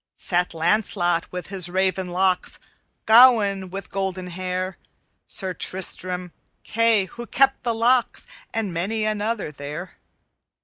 [0.17, 2.57] "Sat Lancelot with raven locks,
[3.05, 4.79] Gawaine with golden hair,
[5.27, 6.31] Sir Tristram,
[6.63, 9.99] Kay who kept the locks, And many another there.